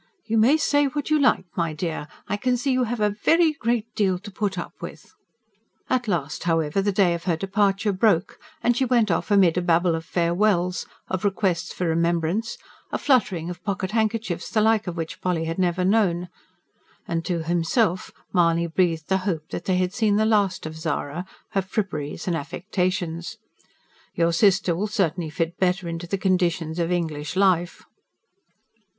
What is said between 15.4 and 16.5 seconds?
had never known;